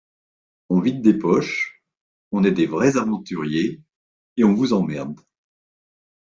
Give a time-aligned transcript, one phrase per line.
[0.69, 1.83] on vide des poches,
[2.31, 3.81] on est des vrais aventuriers
[4.35, 5.19] et on vous emmerde.